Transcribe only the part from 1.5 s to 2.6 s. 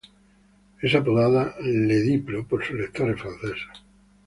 "Le Diplo"